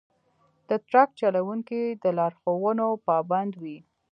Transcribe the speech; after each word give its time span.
د 0.69 0.71
ټرک 0.87 1.09
چلونکي 1.19 1.81
د 2.03 2.05
لارښوونو 2.17 2.85
پابند 3.07 3.53
وي. 3.61 3.77